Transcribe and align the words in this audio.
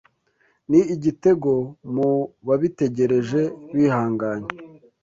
Ni 0.69 0.79
igitego 0.95 1.51
mu 1.93 2.09
babitegereje 2.47 3.41
bihanganye 3.73 4.49